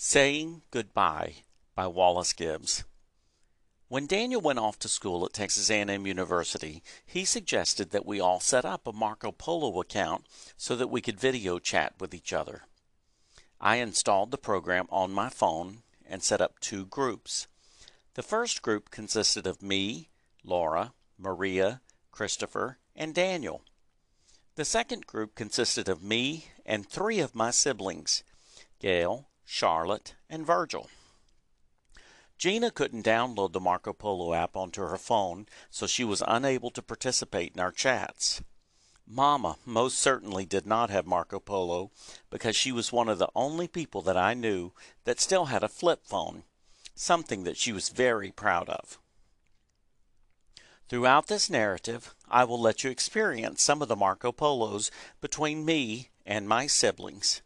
[0.00, 1.42] Saying Goodbye
[1.74, 2.84] by Wallace Gibbs.
[3.88, 8.38] When Daniel went off to school at Texas A&M University, he suggested that we all
[8.38, 10.24] set up a Marco Polo account
[10.56, 12.62] so that we could video chat with each other.
[13.60, 17.48] I installed the program on my phone and set up two groups.
[18.14, 20.10] The first group consisted of me,
[20.44, 21.80] Laura, Maria,
[22.12, 23.62] Christopher, and Daniel.
[24.54, 28.22] The second group consisted of me and three of my siblings,
[28.78, 30.90] Gail, Charlotte, and Virgil.
[32.36, 36.82] Gina couldn't download the Marco Polo app onto her phone, so she was unable to
[36.82, 38.42] participate in our chats.
[39.06, 41.90] Mama most certainly did not have Marco Polo
[42.28, 44.72] because she was one of the only people that I knew
[45.04, 46.42] that still had a flip phone,
[46.94, 48.98] something that she was very proud of.
[50.90, 54.90] Throughout this narrative, I will let you experience some of the Marco Polos
[55.22, 57.40] between me and my siblings.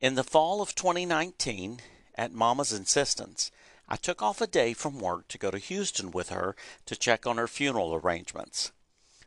[0.00, 1.80] In the fall of 2019,
[2.14, 3.50] at Mama's insistence,
[3.88, 6.54] I took off a day from work to go to Houston with her
[6.86, 8.70] to check on her funeral arrangements.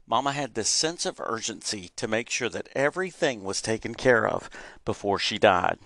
[0.07, 4.49] Mama had this sense of urgency to make sure that everything was taken care of
[4.85, 5.77] before she died.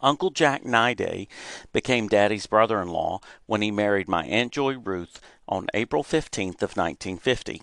[0.00, 1.28] Uncle Jack Nyday
[1.72, 6.60] became Daddy's brother in law when he married my Aunt Joy Ruth on April 15th
[6.60, 7.62] of 1950.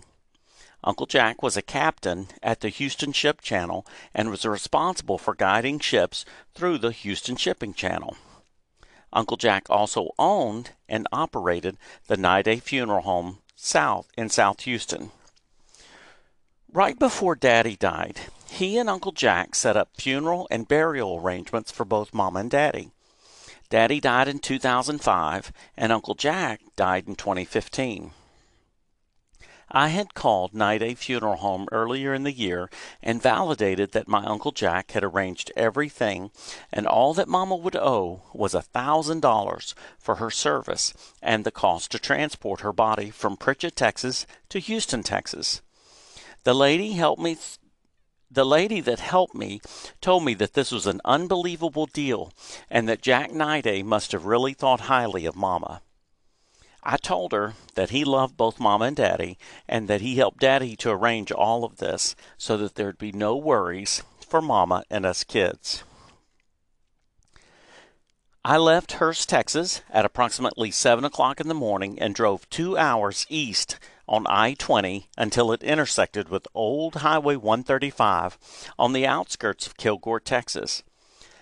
[0.84, 5.80] Uncle Jack was a captain at the Houston Ship Channel and was responsible for guiding
[5.80, 8.16] ships through the Houston Shipping Channel.
[9.12, 11.78] Uncle Jack also owned and operated
[12.08, 15.12] the Nyday Funeral Home South in South Houston.
[16.72, 21.84] Right before Daddy died, he and Uncle Jack set up funeral and burial arrangements for
[21.84, 22.92] both Mom and Daddy.
[23.70, 28.12] Daddy died in 2005 and Uncle Jack died in 2015.
[29.72, 32.70] I had called Nyday Funeral Home earlier in the year
[33.04, 36.32] and validated that my Uncle Jack had arranged everything,
[36.74, 41.52] and all that Mama would owe was a thousand dollars for her service and the
[41.52, 45.62] cost to transport her body from Pritchett, Texas to Houston, Texas.
[46.46, 47.60] The lady helped me th-
[48.32, 49.60] the lady that helped me
[50.02, 52.32] told me that this was an unbelievable deal
[52.70, 55.82] and that Jack Nyday must have really thought highly of Mama.
[56.84, 60.76] I told her that he loved both Mama and Daddy and that he helped Daddy
[60.78, 65.24] to arrange all of this so that there'd be no worries for Mama and us
[65.24, 65.84] kids.
[68.46, 73.26] I left Hurst, Texas at approximately 7 o'clock in the morning and drove two hours
[73.30, 78.38] east on I 20 until it intersected with Old Highway 135
[78.80, 80.84] on the outskirts of Kilgore, Texas.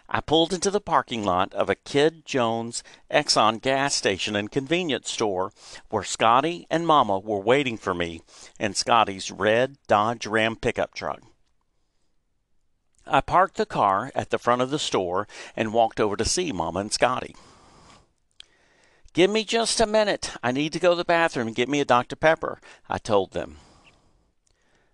[0.09, 2.81] I pulled into the parking lot of a Kid Jones
[3.12, 5.51] Exxon gas station and convenience store
[5.90, 8.22] where Scotty and Mama were waiting for me
[8.57, 11.22] in Scotty's red Dodge Ram pickup truck.
[13.06, 16.51] I parked the car at the front of the store and walked over to see
[16.51, 17.35] Mama and Scotty.
[19.13, 20.31] Give me just a minute.
[20.41, 22.16] I need to go to the bathroom and get me a Dr.
[22.16, 22.59] Pepper,
[22.90, 23.57] I told them.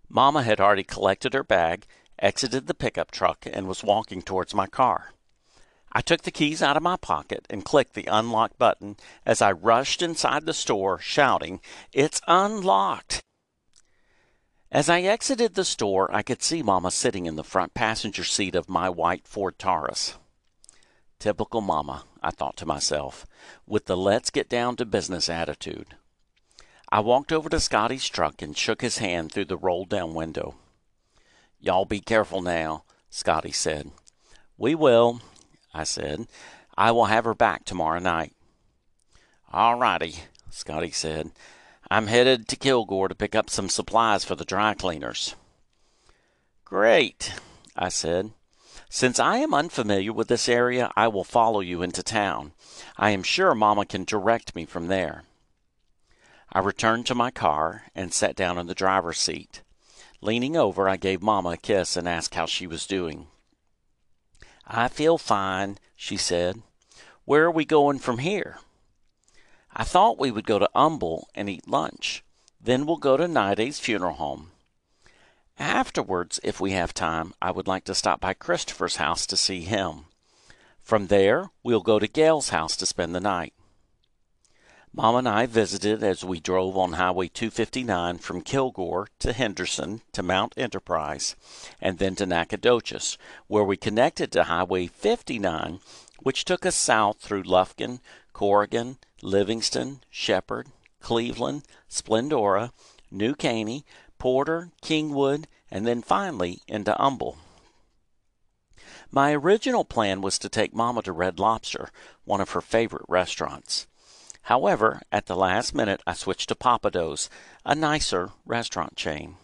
[0.09, 1.85] Mama had already collected her bag
[2.23, 5.11] exited the pickup truck, and was walking towards my car.
[5.91, 8.95] I took the keys out of my pocket and clicked the unlock button
[9.25, 11.59] as I rushed inside the store, shouting,
[11.91, 13.22] It's unlocked!
[14.72, 18.55] As I exited the store, I could see Mama sitting in the front passenger seat
[18.55, 20.16] of my white Ford Taurus.
[21.19, 23.28] Typical Mama, I thought to myself,
[23.67, 25.95] with the let's get down to business attitude.
[26.90, 30.55] I walked over to Scotty's truck and shook his hand through the roll down window.
[31.63, 33.90] Y'all be careful now, Scotty said.
[34.57, 35.22] We will,
[35.74, 36.28] I said.
[36.78, 38.34] I will have her back tomorrow night.
[39.53, 40.16] All righty,
[40.50, 41.31] Scotty said.
[41.90, 45.38] I'm headed to Kilgore to pick up some supplies for the dry cleaners.
[46.66, 47.31] Great,
[47.78, 48.31] I said.
[48.90, 52.52] Since I am unfamiliar with this area, I will follow you into town.
[52.97, 55.23] I am sure Mama can direct me from there.
[56.52, 59.62] I returned to my car and sat down in the driver's seat.
[60.23, 63.28] Leaning over, I gave Mama a kiss and asked how she was doing.
[64.66, 66.61] I feel fine, she said.
[67.25, 68.59] Where are we going from here?
[69.75, 72.23] I thought we would go to Humble and eat lunch.
[72.61, 74.52] Then we'll go to Nyday's funeral home.
[75.59, 79.64] Afterwards, if we have time, I would like to stop by Christopher's house to see
[79.64, 80.05] him.
[80.81, 83.53] From there, we'll go to Gail's house to spend the night.
[84.95, 90.22] Mom and I visited as we drove on Highway 259 from Kilgore to Henderson to
[90.22, 91.35] Mount Enterprise
[91.81, 93.17] and then to Nacogdoches,
[93.47, 95.79] where we connected to Highway 59,
[96.19, 98.01] which took us south through Lufkin,
[98.34, 100.67] Corrigan, Livingston, Shepherd,
[101.01, 102.72] Cleveland, Splendora,
[103.09, 103.85] New Caney,
[104.19, 107.39] Porter, Kingwood, and then finally into Humble.
[109.09, 111.89] My original plan was to take Mama to Red Lobster,
[112.25, 113.87] one of her favorite restaurants.
[114.47, 117.29] However, at the last minute, I switched to Pappadeaux,
[117.66, 119.37] a nicer restaurant chain.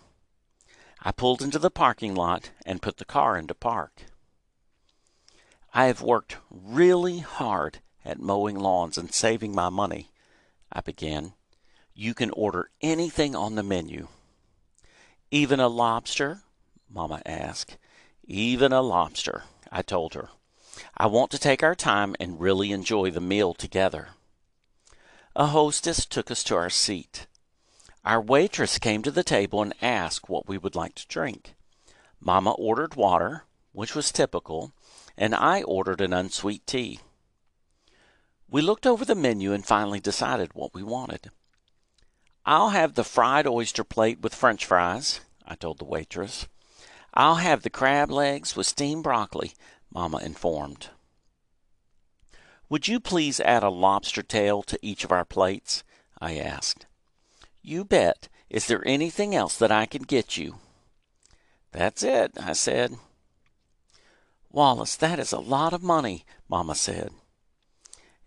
[1.02, 4.04] I pulled into the parking lot and put the car into park.
[5.74, 10.10] I have worked really hard at mowing lawns and saving my money,
[10.72, 11.34] I began.
[11.94, 14.10] You can order anything on the menu.
[15.32, 16.42] Even a lobster?
[16.90, 17.78] Mama asked.
[18.26, 20.30] Even a lobster, I told her.
[20.98, 24.10] I want to take our time and really enjoy the meal together.
[25.36, 27.28] A hostess took us to our seat.
[28.04, 31.54] Our waitress came to the table and asked what we would like to drink.
[32.20, 34.74] Mama ordered water, which was typical,
[35.18, 37.00] and I ordered an unsweet tea.
[38.50, 41.30] We looked over the menu and finally decided what we wanted.
[42.46, 46.48] I'll have the fried oyster plate with french fries, I told the waitress.
[47.14, 49.54] I'll have the crab legs with steamed broccoli,
[49.92, 50.90] Mama informed.
[52.70, 55.84] Would you please add a lobster tail to each of our plates?
[56.22, 56.86] I asked.
[57.62, 58.30] You bet.
[58.50, 60.56] Is there anything else that I can get you?
[61.72, 62.96] That's it, I said.
[64.52, 67.12] Wallace, that is a lot of money, Mama said.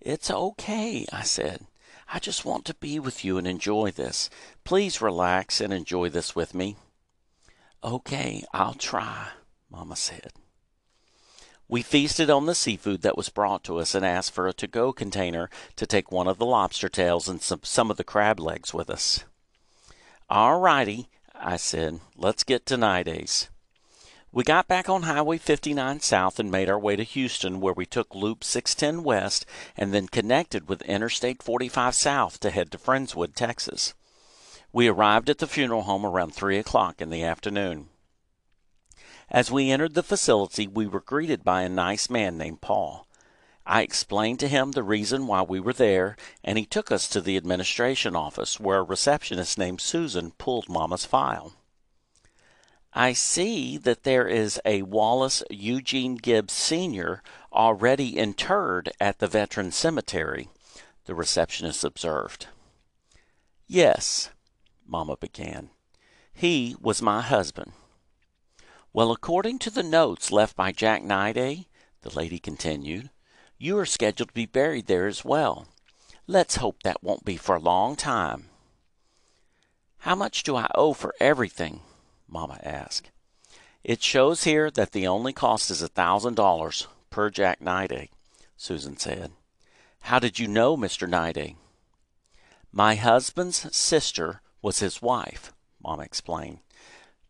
[0.00, 1.66] It's okay, I said.
[2.12, 4.28] I just want to be with you and enjoy this.
[4.64, 6.76] Please relax and enjoy this with me.
[7.82, 9.28] Okay, I'll try,
[9.70, 10.32] Mama said.
[11.72, 14.66] We feasted on the seafood that was brought to us and asked for a to
[14.66, 18.38] go container to take one of the lobster tails and some, some of the crab
[18.38, 19.24] legs with us.
[20.28, 23.48] All righty, I said, let's get to Nides.
[24.32, 27.86] We got back on Highway 59 South and made our way to Houston, where we
[27.86, 33.34] took Loop 610 West and then connected with Interstate 45 South to head to Friendswood,
[33.34, 33.94] Texas.
[34.74, 37.88] We arrived at the funeral home around 3 o'clock in the afternoon.
[39.32, 43.06] As we entered the facility, we were greeted by a nice man named Paul.
[43.64, 47.20] I explained to him the reason why we were there, and he took us to
[47.22, 51.54] the administration office, where a receptionist named Susan pulled Mama's file.
[52.92, 57.22] I see that there is a Wallace Eugene Gibbs Sr.
[57.54, 60.50] already interred at the Veteran Cemetery,
[61.06, 62.48] the receptionist observed.
[63.66, 64.28] Yes,
[64.86, 65.70] Mamma began.
[66.34, 67.72] He was my husband.
[68.94, 71.62] Well, according to the notes left by Jack Niday, eh?
[72.02, 73.08] the lady continued,
[73.56, 75.66] you are scheduled to be buried there as well.
[76.26, 78.50] Let's hope that won't be for a long time.
[80.00, 81.80] How much do I owe for everything?
[82.28, 83.10] Mamma asked.
[83.82, 88.06] It shows here that the only cost is a thousand dollars per Jack Niday, eh?
[88.58, 89.32] Susan said.
[90.02, 91.08] How did you know Mr.
[91.08, 91.52] Niday?
[91.52, 91.54] Eh?
[92.70, 95.52] My husband's sister was his wife,
[95.82, 96.58] Mamma explained.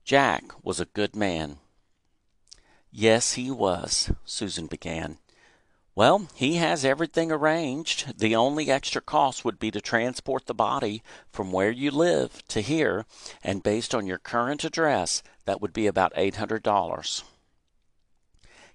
[0.04, 1.58] Jack was a good man.
[2.90, 5.18] Yes, he was, Susan began.
[5.94, 8.18] Well, he has everything arranged.
[8.18, 12.62] The only extra cost would be to transport the body from where you live to
[12.62, 13.04] here,
[13.42, 17.22] and based on your current address, that would be about $800.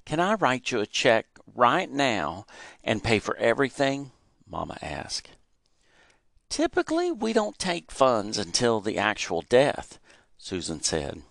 [0.05, 2.45] Can I write you a check right now
[2.83, 4.11] and pay for everything?
[4.47, 5.29] Mama asked.
[6.49, 9.99] Typically, we don't take funds until the actual death,
[10.47, 11.23] Susan said.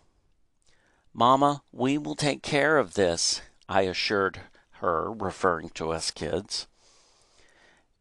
[1.14, 4.42] Mama, we will take care of this, I assured
[4.82, 6.66] her, referring to us kids.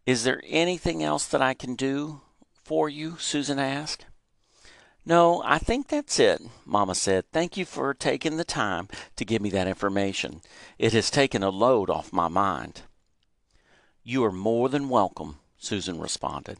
[0.06, 2.20] Is there anything else that I can do
[2.66, 3.16] for you?
[3.18, 4.08] Susan asked.
[5.06, 7.24] No, I think that's it, Mama said.
[7.32, 10.42] Thank you for taking the time to give me that information.
[10.78, 12.82] It has taken a load off my mind.
[14.04, 16.58] You are more than welcome, Susan responded.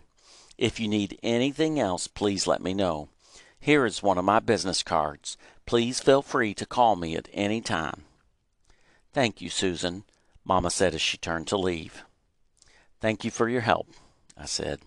[0.58, 3.10] If you need anything else, please let me know.
[3.60, 5.38] Here is one of my business cards.
[5.66, 8.04] Please feel free to call me at any time.
[9.14, 10.04] Thank you, Susan,
[10.44, 12.04] Mamma said as she turned to leave.
[13.02, 13.88] Thank you for your help,
[14.38, 14.82] I said.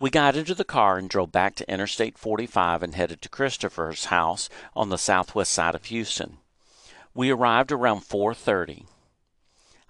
[0.00, 4.06] We got into the car and drove back to Interstate 45 and headed to Christopher's
[4.06, 6.38] house on the southwest side of Houston.
[7.14, 8.86] We arrived around 4:30.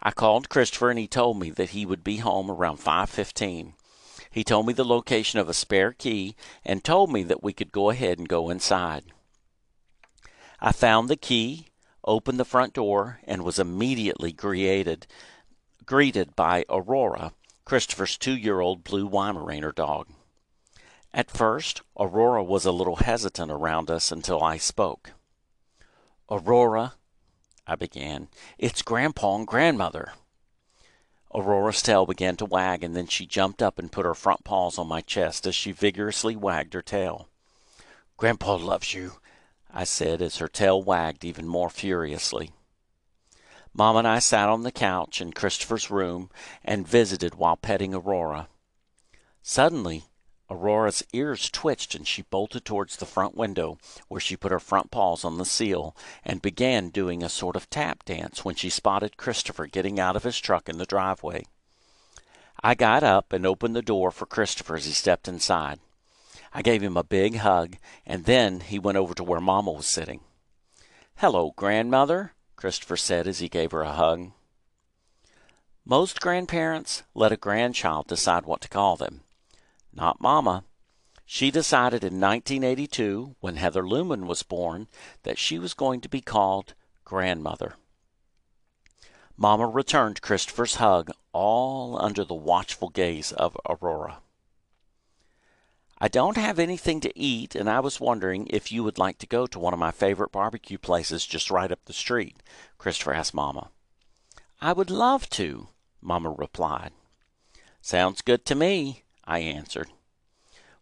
[0.02, 3.74] I called Christopher and he told me that he would be home around 5:15.
[4.34, 7.70] He told me the location of a spare key and told me that we could
[7.70, 9.04] go ahead and go inside.
[10.60, 11.68] I found the key
[12.04, 15.06] opened the front door, and was immediately greeted,
[15.86, 17.32] greeted by Aurora,
[17.64, 20.08] Christopher's two year old blue Weimaraner dog.
[21.12, 25.12] At first, Aurora was a little hesitant around us until I spoke.
[26.28, 26.94] Aurora,
[27.66, 30.12] I began, it's Grandpa and Grandmother.
[31.34, 34.78] Aurora's tail began to wag, and then she jumped up and put her front paws
[34.78, 37.28] on my chest as she vigorously wagged her tail.
[38.16, 39.14] Grandpa loves you,
[39.72, 42.52] I said as her tail wagged even more furiously.
[43.72, 46.30] Mom and I sat on the couch in Christopher's room
[46.64, 48.48] and visited while petting Aurora.
[49.42, 50.04] Suddenly,
[50.50, 54.90] Aurora's ears twitched and she bolted towards the front window, where she put her front
[54.90, 59.16] paws on the sill and began doing a sort of tap dance when she spotted
[59.16, 61.44] Christopher getting out of his truck in the driveway.
[62.62, 65.80] I got up and opened the door for Christopher as he stepped inside.
[66.52, 69.86] I gave him a big hug, and then he went over to where Mama was
[69.86, 70.20] sitting.
[71.16, 74.30] Hello, grandmother, Christopher said as he gave her a hug.
[75.84, 79.23] Most grandparents let a grandchild decide what to call them.
[79.94, 80.64] Not Mama.
[81.24, 84.88] She decided in 1982, when Heather Lumen was born,
[85.22, 86.74] that she was going to be called
[87.04, 87.76] grandmother.
[89.36, 94.18] Mama returned Christopher's hug, all under the watchful gaze of Aurora.
[95.98, 99.26] I don't have anything to eat, and I was wondering if you would like to
[99.26, 102.36] go to one of my favorite barbecue places just right up the street,
[102.78, 103.70] Christopher asked Mama.
[104.60, 105.68] I would love to,
[106.02, 106.92] Mama replied.
[107.80, 109.88] Sounds good to me, I answered.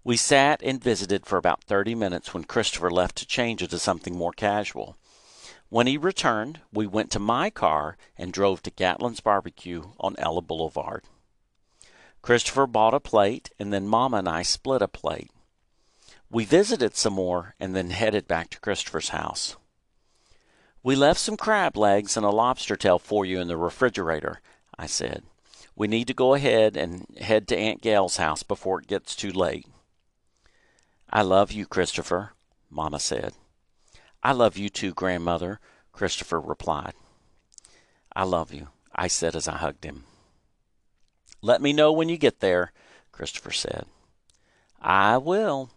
[0.05, 4.17] We sat and visited for about thirty minutes when Christopher left to change into something
[4.17, 4.97] more casual.
[5.69, 10.43] When he returned, we went to my car and drove to Gatlin's Barbecue on Ella
[10.43, 11.05] Boulevard.
[12.21, 15.31] Christopher bought a plate, and then Mama and I split a plate.
[16.31, 19.57] We visited some more and then headed back to Christopher's house.
[20.83, 24.41] We left some crab legs and a lobster tail for you in the refrigerator,
[24.79, 25.23] I said.
[25.83, 29.33] We need to go ahead and head to Aunt Gail's house before it gets too
[29.33, 29.67] late.
[31.11, 32.35] I love you, Christopher,
[32.71, 33.33] Mama said.
[34.23, 35.59] I love you too, grandmother,
[35.91, 36.93] Christopher replied.
[38.15, 40.05] I love you, I said as I hugged him.
[41.41, 42.71] Let me know when you get there,
[43.11, 43.87] Christopher said.
[44.81, 45.73] I will.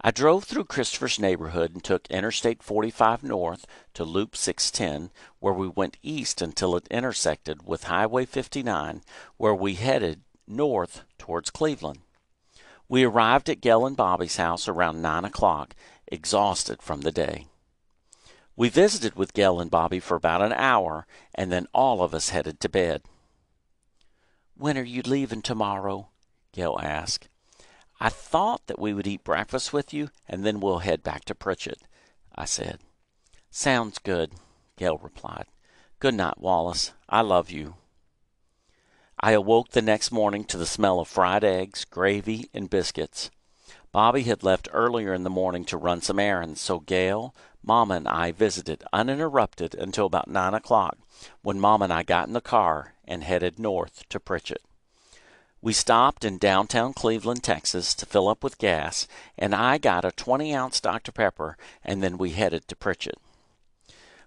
[0.00, 5.66] I drove through Christopher's neighborhood and took Interstate 45 north to Loop 610, where we
[5.66, 9.02] went east until it intersected with Highway 59,
[9.38, 11.98] where we headed north towards Cleveland.
[12.88, 15.74] We arrived at Gail and Bobby's house around 9 o'clock,
[16.06, 17.46] exhausted from the day.
[18.54, 22.28] We visited with Gail and Bobby for about an hour, and then all of us
[22.28, 23.02] headed to bed.
[24.56, 26.10] When are you leaving tomorrow?
[26.52, 27.28] Gail asked.
[28.00, 31.34] I thought that we would eat breakfast with you, and then we'll head back to
[31.34, 31.82] Pritchett,
[32.34, 32.78] I said.
[33.50, 34.32] Sounds good,
[34.76, 35.46] Gail replied.
[35.98, 36.92] Good night, Wallace.
[37.08, 37.74] I love you.
[39.20, 43.30] I awoke the next morning to the smell of fried eggs, gravy, and biscuits.
[43.90, 48.06] Bobby had left earlier in the morning to run some errands, so Gail, Mama, and
[48.06, 50.98] I visited uninterrupted until about nine o'clock,
[51.42, 54.62] when Mama and I got in the car and headed north to Pritchett.
[55.68, 59.06] We stopped in downtown Cleveland, Texas to fill up with gas,
[59.36, 61.12] and I got a 20 ounce Dr.
[61.12, 63.18] Pepper, and then we headed to Pritchett.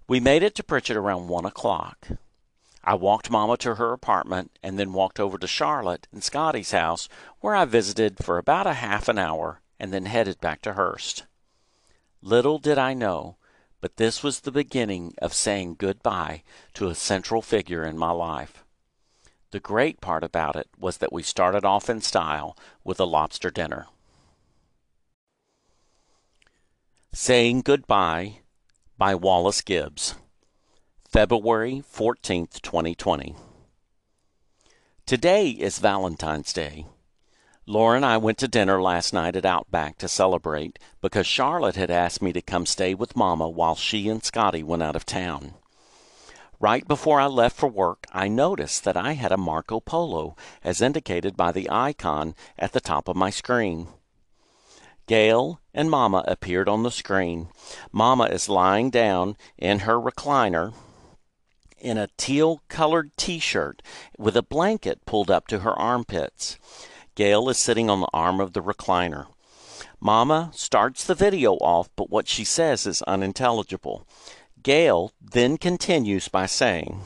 [0.07, 2.09] We made it to Pritchett around 1 o'clock.
[2.83, 7.09] I walked Mama to her apartment and then walked over to Charlotte and Scotty's house,
[7.39, 11.23] where I visited for about a half an hour and then headed back to Hurst.
[12.21, 13.37] Little did I know,
[13.79, 16.43] but this was the beginning of saying goodbye
[16.75, 18.60] to a central figure in my life.
[19.51, 23.51] The great part about it was that we started off in style with a lobster
[23.51, 23.87] dinner.
[27.11, 28.39] Saying Goodbye
[28.97, 30.15] by Wallace Gibbs.
[31.05, 33.35] February 14th, 2020.
[35.05, 36.85] Today is Valentine's Day.
[37.65, 41.91] Laura and I went to dinner last night at Outback to celebrate because Charlotte had
[41.91, 45.55] asked me to come stay with Mama while she and Scotty went out of town.
[46.61, 50.79] Right before I left for work, I noticed that I had a Marco Polo as
[50.79, 53.87] indicated by the icon at the top of my screen.
[55.07, 57.49] Gail and Mama appeared on the screen.
[57.91, 60.75] Mama is lying down in her recliner
[61.79, 63.81] in a teal colored t shirt
[64.19, 66.59] with a blanket pulled up to her armpits.
[67.15, 69.25] Gail is sitting on the arm of the recliner.
[69.99, 74.07] Mama starts the video off, but what she says is unintelligible.
[74.63, 77.01] Gail then continues by saying,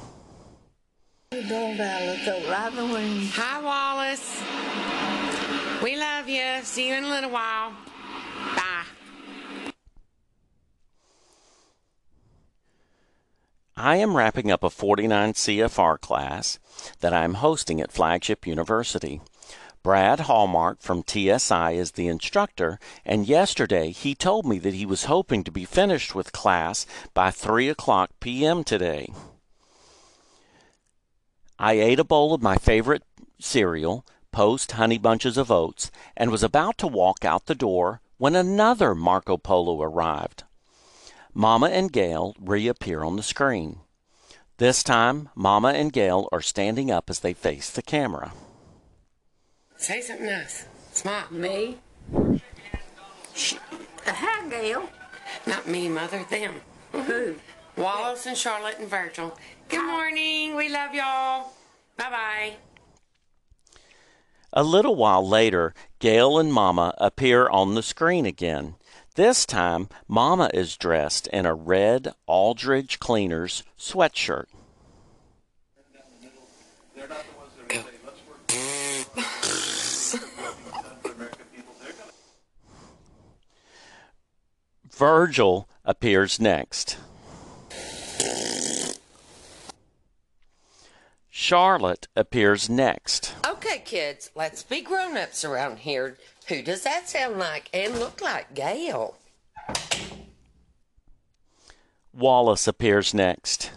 [3.34, 4.42] Hi, Wallace.
[5.82, 6.44] We love you.
[6.64, 7.72] See you in a little while.
[8.56, 8.86] Bye.
[13.78, 16.60] I am wrapping up a 49 CFR class
[17.02, 19.22] that I am hosting at Flagship University.
[19.86, 25.04] Brad Hallmark from TSI is the instructor, and yesterday he told me that he was
[25.04, 28.64] hoping to be finished with class by 3 o'clock p.m.
[28.64, 29.14] today.
[31.60, 33.04] I ate a bowl of my favorite
[33.40, 38.36] cereal, Post Honey Bunches of Oats, and was about to walk out the door when
[38.36, 40.46] another Marco Polo arrived.
[41.32, 43.82] Mama and Gail reappear on the screen.
[44.58, 48.34] This time, Mama and Gail are standing up as they face the camera.
[49.78, 50.66] Say something nice.
[50.92, 51.26] Smile.
[51.32, 51.78] Me?
[53.34, 53.56] Sh-
[54.08, 54.90] uh, hi, Gail.
[55.46, 56.26] Not me, Mother.
[56.30, 56.62] Them.
[56.94, 57.36] Who?
[57.78, 59.38] Wallace and Charlotte and Virgil.
[59.68, 60.56] Good morning.
[60.56, 61.52] We love y'all.
[61.98, 62.54] Bye bye.
[64.54, 68.76] A little while later, Gail and Mama appear on the screen again.
[69.16, 74.46] This time, Mama is dressed in a red Aldridge Cleaners sweatshirt.
[84.96, 86.98] Virgil appears next.
[91.30, 93.36] Charlotte appears next.
[93.46, 96.16] Okay, kids, let's be grown ups around here.
[96.48, 98.54] Who does that sound like and look like?
[98.54, 99.18] Gail.
[102.14, 103.72] Wallace appears next.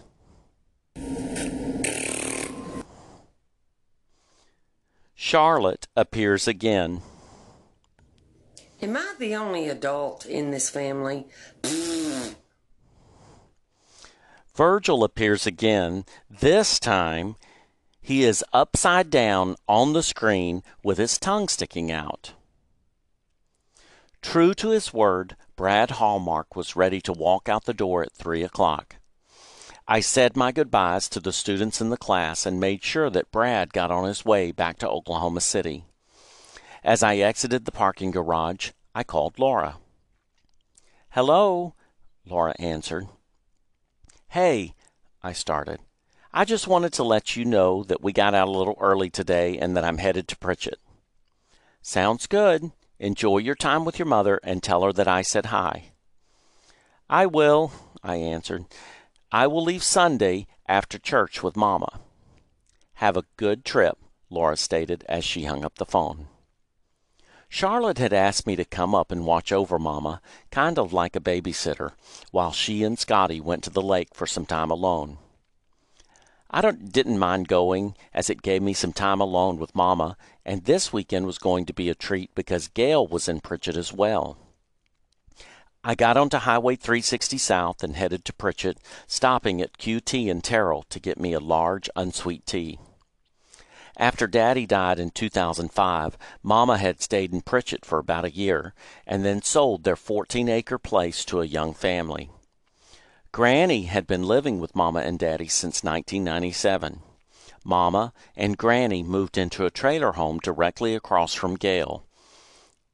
[5.15, 7.01] Charlotte appears again.
[8.81, 11.27] Am I the only adult in this family?
[14.55, 16.05] Virgil appears again.
[16.29, 17.35] This time,
[18.01, 22.33] he is upside down on the screen with his tongue sticking out.
[24.21, 28.43] True to his word, Brad Hallmark was ready to walk out the door at three
[28.43, 28.95] o'clock.
[29.89, 33.73] I said my goodbyes to the students in the class and made sure that Brad
[33.73, 35.85] got on his way back to Oklahoma City.
[36.83, 39.77] As I exited the parking garage, I called Laura.
[41.11, 41.75] Hello,
[42.25, 43.07] Laura answered.
[44.29, 44.75] Hey,
[45.21, 45.79] I started.
[46.31, 49.57] I just wanted to let you know that we got out a little early today
[49.57, 50.79] and that I'm headed to Pritchett.
[51.81, 52.71] Sounds good.
[52.99, 55.91] Enjoy your time with your mother and tell her that I said hi.
[57.09, 57.71] I will,
[58.03, 58.65] I answered.
[59.31, 61.99] I will leave Sunday after church with Mama.
[62.95, 63.97] Have a good trip,
[64.29, 66.27] Laura stated as she hung up the phone.
[67.51, 71.19] Charlotte had asked me to come up and watch over Mama, kind of like a
[71.19, 71.93] babysitter,
[72.31, 75.17] while she and Scotty went to the lake for some time alone.
[76.51, 80.93] I didn't mind going, as it gave me some time alone with Mama, and this
[80.93, 84.37] weekend was going to be a treat because Gail was in Pritchett as well.
[85.83, 90.83] I got onto Highway 360 South and headed to Pritchett, stopping at QT and Terrell
[90.89, 92.79] to get me a large unsweet tea.
[93.99, 98.73] After Daddy died in 2005, Mama had stayed in Pritchett for about a year
[99.05, 102.29] and then sold their 14 acre place to a young family.
[103.33, 107.01] Granny had been living with Mama and Daddy since 1997.
[107.65, 112.05] Mama and Granny moved into a trailer home directly across from Gail.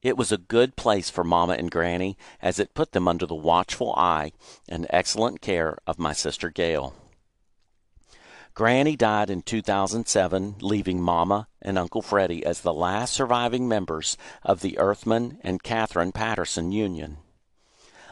[0.02, 3.34] It was a good place for Mama and Granny as it put them under the
[3.36, 4.32] watchful eye
[4.68, 6.94] and excellent care of my sister Gail.
[8.56, 14.62] Granny died in 2007, leaving Mama and Uncle Freddie as the last surviving members of
[14.62, 17.18] the Earthman and Catherine Patterson Union.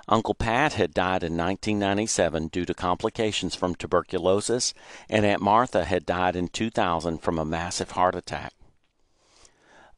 [0.07, 4.75] Uncle Pat had died in 1997 due to complications from tuberculosis,
[5.09, 8.53] and Aunt Martha had died in 2000 from a massive heart attack.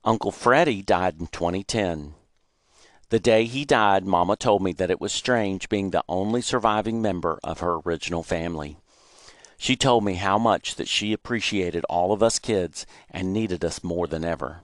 [0.04, 2.14] Uncle Freddie died in 2010.
[3.08, 7.02] The day he died, Mama told me that it was strange being the only surviving
[7.02, 8.78] member of her original family.
[9.58, 13.82] She told me how much that she appreciated all of us kids and needed us
[13.82, 14.62] more than ever.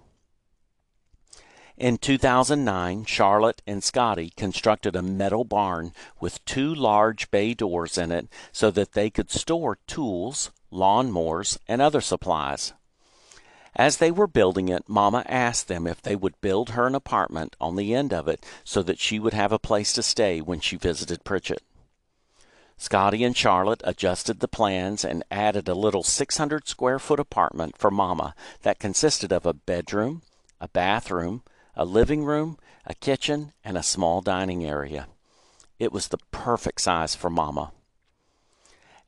[1.79, 8.13] In 2009, Charlotte and Scotty constructed a metal barn with two large bay doors in
[8.13, 12.75] it so that they could store tools, lawnmowers, and other supplies.
[13.75, 17.57] As they were building it, Mama asked them if they would build her an apartment
[17.59, 20.61] on the end of it so that she would have a place to stay when
[20.61, 21.63] she visited Pritchett.
[22.83, 27.93] Scotty and Charlotte adjusted the plans and added a little 600 square foot apartment for
[27.93, 30.23] Mama that consisted of a bedroom,
[30.61, 31.45] a bathroom,
[31.77, 35.07] a living room, a kitchen, and a small dining area.
[35.79, 37.71] It was the perfect size for Mama.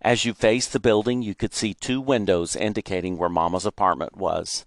[0.00, 4.64] As you faced the building, you could see two windows indicating where Mama's apartment was.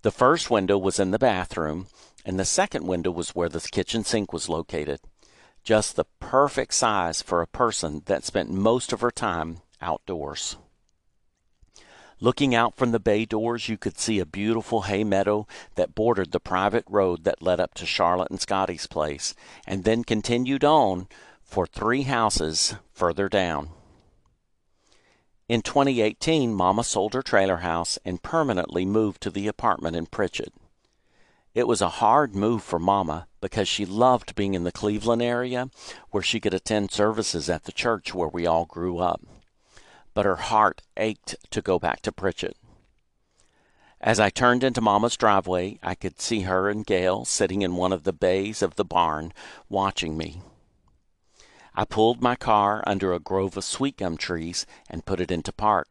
[0.00, 1.88] The first window was in the bathroom,
[2.24, 5.00] and the second window was where the kitchen sink was located
[5.68, 10.56] just the perfect size for a person that spent most of her time outdoors.
[12.20, 16.32] Looking out from the bay doors, you could see a beautiful hay meadow that bordered
[16.32, 19.34] the private road that led up to Charlotte and Scotty's place,
[19.66, 21.06] and then continued on
[21.42, 23.68] for three houses further down.
[25.50, 30.54] In 2018, Mama sold her trailer house and permanently moved to the apartment in Pritchett.
[31.54, 35.70] It was a hard move for Mama because she loved being in the Cleveland area
[36.10, 39.20] where she could attend services at the church where we all grew up.
[40.18, 42.56] but her heart ached to go back to Pritchett.
[44.00, 47.92] As I turned into Mama's driveway, I could see her and Gail sitting in one
[47.92, 49.32] of the bays of the barn,
[49.68, 50.42] watching me.
[51.72, 55.52] I pulled my car under a grove of sweet gum trees and put it into
[55.52, 55.86] park.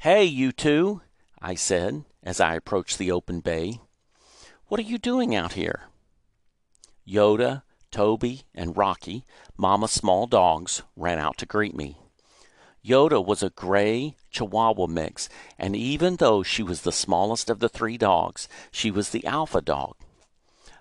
[0.00, 1.00] Hey, you two,
[1.40, 3.80] I said as I approached the open bay.
[4.68, 5.82] What are you doing out here?
[7.06, 9.24] Yoda, Toby, and Rocky,
[9.56, 11.98] Mama's small dogs, ran out to greet me.
[12.84, 17.68] Yoda was a gray Chihuahua mix, and even though she was the smallest of the
[17.68, 19.94] three dogs, she was the alpha dog.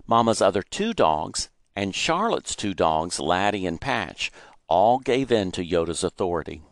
[0.08, 4.32] Mama's other two dogs, and Charlotte's two dogs, Laddie and Patch,
[4.68, 6.64] all gave in to Yoda's authority.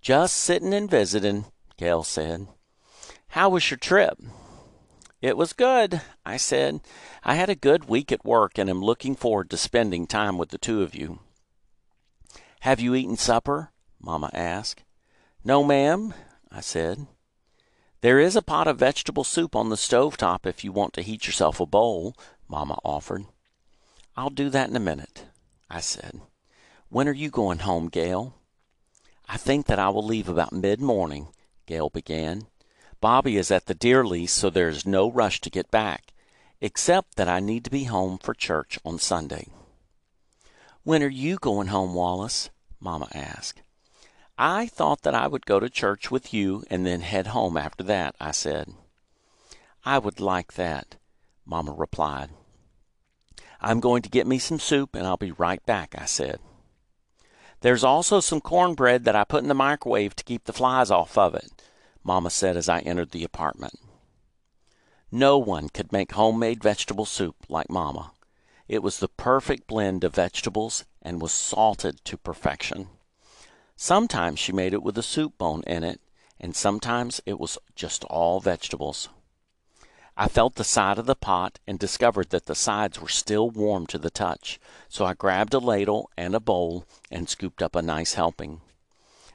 [0.00, 1.44] Just sitting and visiting,
[1.76, 2.46] Gail said.
[3.28, 4.18] How was your trip?
[5.24, 6.82] It was good, I said.
[7.22, 10.50] I had a good week at work and am looking forward to spending time with
[10.50, 11.20] the two of you.
[12.60, 13.70] Have you eaten supper?
[13.98, 14.82] Mamma asked.
[15.42, 16.12] No, ma'am,
[16.52, 17.06] I said.
[18.02, 21.00] There is a pot of vegetable soup on the stove top if you want to
[21.00, 22.14] heat yourself a bowl,
[22.46, 23.24] Mamma offered.
[24.18, 25.24] I'll do that in a minute,
[25.70, 26.20] I said.
[26.90, 28.34] When are you going home, Gail?
[29.26, 31.28] I think that I will leave about mid morning,
[31.64, 32.46] Gail began.
[33.04, 36.14] Bobby is at the deer lease, so there is no rush to get back,
[36.62, 39.48] except that I need to be home for church on Sunday.
[40.84, 42.48] When are you going home, Wallace?
[42.80, 43.60] Mamma asked.
[44.38, 47.84] I thought that I would go to church with you and then head home after
[47.84, 48.72] that, I said.
[49.84, 50.96] I would like that,
[51.44, 52.30] Mamma replied.
[53.60, 56.38] I'm going to get me some soup and I'll be right back, I said.
[57.60, 61.18] There's also some cornbread that I put in the microwave to keep the flies off
[61.18, 61.50] of it,
[62.04, 63.80] Mamma said as I entered the apartment.
[65.10, 68.12] No one could make homemade vegetable soup like Mamma.
[68.68, 72.88] It was the perfect blend of vegetables and was salted to perfection.
[73.76, 76.00] Sometimes she made it with a soup bone in it,
[76.38, 79.08] and sometimes it was just all vegetables.
[80.16, 83.86] I felt the side of the pot and discovered that the sides were still warm
[83.88, 87.82] to the touch, so I grabbed a ladle and a bowl and scooped up a
[87.82, 88.60] nice helping.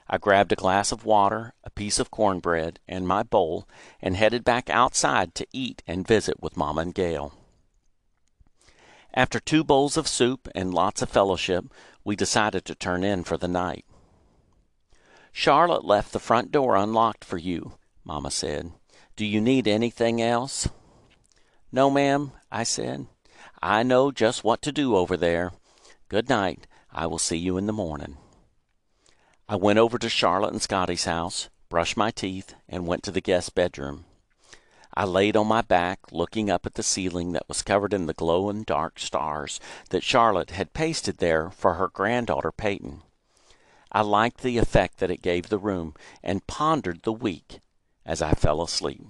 [0.09, 3.67] I grabbed a glass of water, a piece of cornbread, and my bowl,
[4.01, 7.33] and headed back outside to eat and visit with Mamma and Gail.
[9.13, 11.65] After two bowls of soup and lots of fellowship,
[12.03, 13.85] we decided to turn in for the night.
[15.31, 18.71] Charlotte left the front door unlocked for you, Mamma said.
[19.15, 20.69] Do you need anything else?
[21.71, 23.05] No, ma'am, I said.
[23.61, 25.51] I know just what to do over there.
[26.07, 26.65] Good night.
[26.91, 28.17] I will see you in the morning.
[29.51, 33.19] I went over to Charlotte and Scotty's house, brushed my teeth, and went to the
[33.19, 34.05] guest bedroom.
[34.93, 38.13] I laid on my back, looking up at the ceiling that was covered in the
[38.13, 39.59] glowing dark stars
[39.89, 43.01] that Charlotte had pasted there for her granddaughter Peyton.
[43.91, 47.59] I liked the effect that it gave the room, and pondered the week
[48.05, 49.01] as I fell asleep.